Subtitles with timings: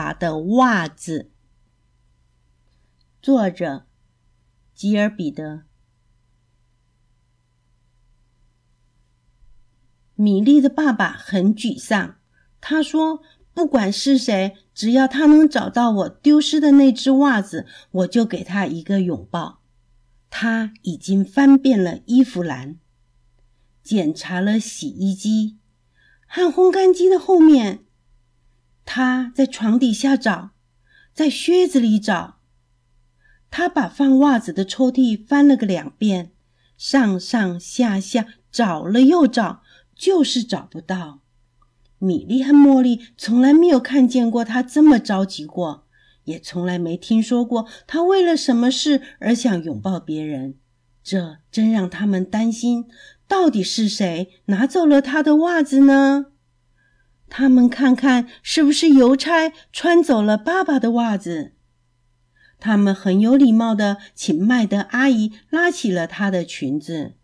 [0.00, 1.30] 爸的袜子。
[3.20, 3.84] 作者：
[4.74, 5.64] 吉尔彼得。
[10.14, 12.16] 米莉的爸爸很沮丧，
[12.62, 13.20] 他说
[13.52, 19.60] ：“不管是谁，只要他能找到我丢失的那只袜子，我就给他一个拥抱。”
[20.30, 22.78] 他已经翻遍了衣服篮，
[23.82, 25.58] 检查了洗衣机
[26.26, 27.84] 和烘干机的后面。
[28.92, 30.50] 他在床底下找，
[31.14, 32.38] 在靴子里找。
[33.48, 36.32] 他把放袜子的抽屉翻了个两遍，
[36.76, 39.62] 上上下下找了又找，
[39.94, 41.20] 就是找不到。
[41.98, 45.86] 米莉和茉莉从来没有看见过他这么着急过，
[46.24, 50.56] 也从来没听说过他为了什么事而想拥抱别人。
[51.04, 52.86] 这真让他们担心，
[53.28, 56.29] 到底是谁拿走了他的袜子呢？
[57.30, 61.52] 他们看看是不是邮差穿走了爸爸的袜子。
[62.58, 67.14] 他们很有礼貌的请麦德阿姨拉起了她的裙子。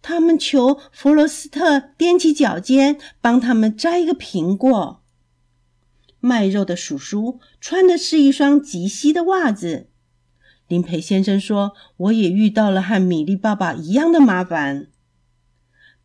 [0.00, 5.02] 他们求弗罗斯特踮起脚尖帮他们摘一个苹果。
[6.20, 9.88] 卖肉的叔叔穿的是一双极细的袜子。
[10.68, 14.86] 林培先生说：“我也遇到了和米莉爸爸一样的麻烦。”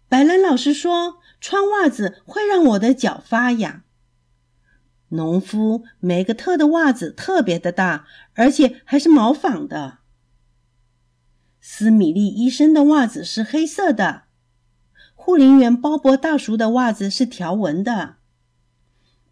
[0.10, 1.20] 白兰老师说。
[1.42, 3.84] 穿袜子会让我的脚发痒。
[5.08, 10.00] 农夫梅格特的袜子特别的大，而且还是毛纺的。
[11.62, 14.24] 斯米利医生的袜子是黑色的。
[15.16, 18.18] 护林员鲍勃大叔的袜子是条纹的。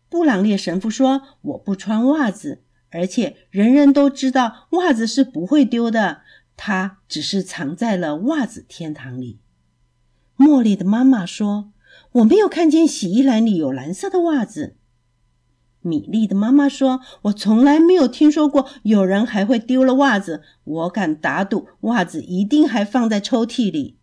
[0.08, 6.22] 布朗列神父说：“我不穿袜子，而且人人都知道袜子是不会丢的，
[6.56, 9.42] 它只是藏在了袜子天堂里。”
[10.38, 11.72] 茉莉的妈妈说。
[12.14, 14.78] 我没有看见洗衣篮里有蓝色的袜子。
[15.82, 20.42] 米莉的妈妈说：“我从来没有听说过有人还会丢了袜子。
[20.64, 23.98] 我敢打赌，袜子一定还放在抽屉里。”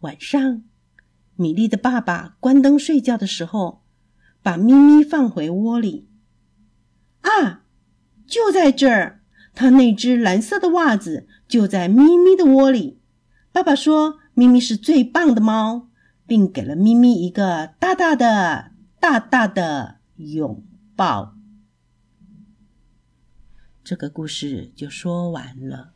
[0.00, 0.62] 晚上，
[1.36, 3.82] 米莉的爸爸关灯睡觉的时候，
[4.42, 6.08] 把咪咪放回窝里。
[7.22, 7.62] 啊，
[8.26, 9.22] 就在这儿，
[9.54, 13.00] 他那只蓝色的袜子就在咪咪的窝里。
[13.52, 15.88] 爸爸说：“咪咪是最棒的猫。”
[16.32, 20.64] 并给了咪咪一个大大的、大大的拥
[20.96, 21.36] 抱。
[23.84, 25.92] 这个故事就说完了。